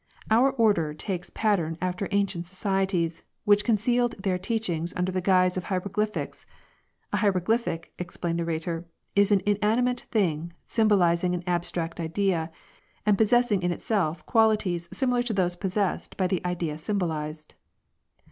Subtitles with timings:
[0.31, 5.65] Our order takes pattern after ancient societies, which concealed their teachings under the guise of
[5.65, 6.47] hieroglyphics.
[7.13, 12.51] A hieroglyphic," explained the Rhetor," is an inanimate thing symbolizing an abstract idea,
[13.05, 17.53] and possessing in itself qualities similar to those possessed by the idea symbolized."